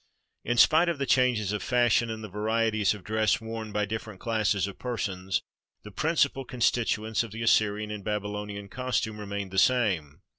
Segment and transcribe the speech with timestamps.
[0.43, 4.19] In spite of the changes of fashion and the varieties of dress worn by different
[4.19, 5.43] classes of persons,
[5.83, 10.21] the principal constituents of the Assyrian and Babylonian costume remained the same.